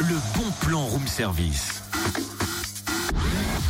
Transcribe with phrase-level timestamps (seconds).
[0.00, 1.82] le bon plan room service.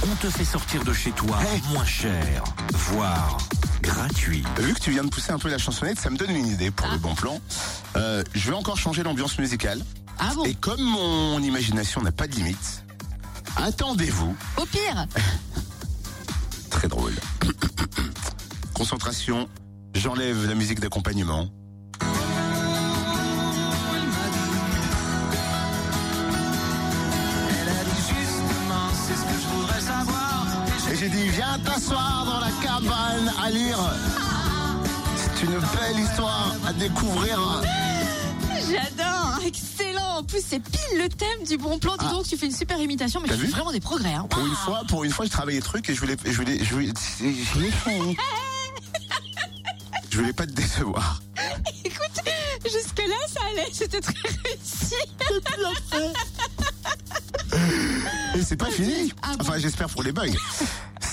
[0.02, 1.62] On te fait sortir de chez toi Hey.
[1.72, 3.38] moins cher, voire
[3.82, 4.42] gratuit.
[4.58, 6.70] Vu que tu viens de pousser un peu la chansonnette, ça me donne une idée
[6.70, 7.40] pour le bon plan.
[7.96, 9.82] Euh, je vais encore changer l'ambiance musicale.
[10.18, 12.84] Ah bon Et comme mon imagination n'a pas de limite,
[13.56, 15.06] attendez-vous, Au pire
[16.70, 17.14] très drôle.
[18.74, 19.48] Concentration,
[19.94, 21.48] j'enlève la musique d'accompagnement.
[30.96, 33.78] Et j'ai dit, viens t'asseoir dans la cabane à lire.
[35.16, 37.62] C'est une belle histoire à découvrir.
[38.54, 41.96] J'adore Excellent En plus, c'est pile le thème du bon plan.
[41.98, 42.12] Dis Ah.
[42.12, 44.14] donc, tu fais une super imitation, mais tu fais vraiment des progrès.
[44.14, 44.26] Hein.
[44.30, 46.64] Pour une fois, pour une fois, je travaille des trucs et je voulais, je voulais,
[46.64, 47.70] je voulais, je voulais,
[50.10, 51.20] je voulais pas te décevoir.
[51.84, 52.22] Écoute,
[52.64, 53.68] jusque-là, ça allait.
[53.70, 54.94] C'était très réussi.
[58.34, 59.12] Et c'est pas fini.
[59.22, 60.32] Ah Enfin, j'espère pour les bugs.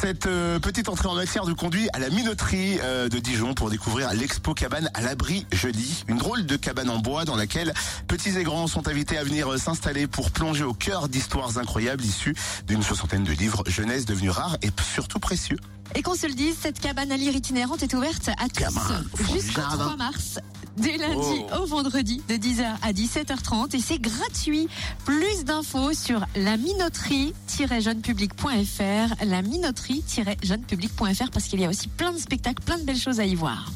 [0.04, 3.70] Cette euh, petite entrée en matière nous conduit à la minoterie euh, de Dijon pour
[3.70, 6.04] découvrir l'expo cabane à l'abri jeudi.
[6.10, 7.74] Une drôle de cabane en bois dans laquelle
[8.10, 12.04] petits et grands sont invités à venir euh, s'installer pour plonger au cœur d'histoires incroyables
[12.04, 12.36] issues
[12.68, 15.58] d'une soixantaine de livres jeunesse devenus rares et surtout précieux.
[15.96, 19.40] Et qu'on se le dise, cette cabane à lire itinérante est ouverte à tous jusqu'au
[19.40, 19.86] du jardin.
[19.86, 20.40] 3 mars,
[20.84, 21.62] dès lundi Oh.
[21.62, 23.76] au vendredi, de 10h à 17h30.
[23.76, 24.68] Et c'est gratuit.
[25.06, 32.62] Plus d'infos sur la minoterie-jeunepublic.fr, la minoterie-jeunepublic.fr, parce qu'il y a aussi plein de spectacles,
[32.64, 33.72] plein de belles choses à y voir.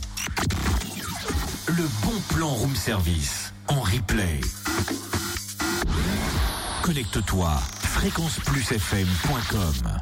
[1.68, 4.40] Le bon plan room service en replay.
[6.84, 10.02] Connecte-toi fréquenceplusfm.com